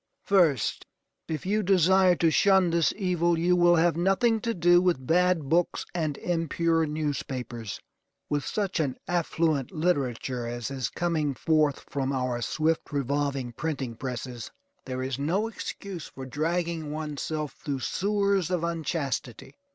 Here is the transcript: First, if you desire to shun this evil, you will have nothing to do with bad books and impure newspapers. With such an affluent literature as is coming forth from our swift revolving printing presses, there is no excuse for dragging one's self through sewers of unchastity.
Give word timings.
First, 0.23 0.87
if 1.27 1.45
you 1.45 1.61
desire 1.61 2.15
to 2.15 2.31
shun 2.31 2.71
this 2.71 2.91
evil, 2.97 3.37
you 3.37 3.55
will 3.55 3.75
have 3.75 3.95
nothing 3.95 4.41
to 4.41 4.55
do 4.55 4.81
with 4.81 5.05
bad 5.05 5.47
books 5.47 5.85
and 5.93 6.17
impure 6.17 6.87
newspapers. 6.87 7.79
With 8.27 8.43
such 8.43 8.79
an 8.79 8.97
affluent 9.07 9.69
literature 9.71 10.47
as 10.47 10.71
is 10.71 10.89
coming 10.89 11.35
forth 11.35 11.85
from 11.87 12.11
our 12.13 12.41
swift 12.41 12.91
revolving 12.91 13.51
printing 13.51 13.93
presses, 13.95 14.49
there 14.85 15.03
is 15.03 15.19
no 15.19 15.47
excuse 15.47 16.07
for 16.07 16.25
dragging 16.25 16.91
one's 16.91 17.21
self 17.21 17.53
through 17.53 17.81
sewers 17.81 18.49
of 18.49 18.63
unchastity. 18.63 19.53